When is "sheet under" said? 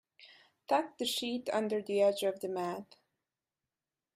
1.05-1.79